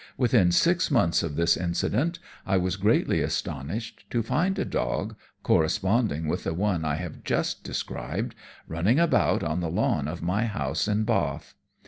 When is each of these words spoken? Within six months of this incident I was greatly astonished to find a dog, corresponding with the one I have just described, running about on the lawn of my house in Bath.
Within 0.17 0.51
six 0.51 0.89
months 0.89 1.21
of 1.21 1.35
this 1.35 1.55
incident 1.55 2.17
I 2.43 2.57
was 2.57 2.75
greatly 2.75 3.21
astonished 3.21 4.03
to 4.09 4.23
find 4.23 4.57
a 4.57 4.65
dog, 4.65 5.15
corresponding 5.43 6.27
with 6.27 6.43
the 6.43 6.55
one 6.55 6.83
I 6.83 6.95
have 6.95 7.23
just 7.23 7.63
described, 7.63 8.33
running 8.67 8.99
about 8.99 9.43
on 9.43 9.59
the 9.59 9.69
lawn 9.69 10.07
of 10.07 10.23
my 10.23 10.45
house 10.45 10.87
in 10.87 11.03
Bath. 11.03 11.53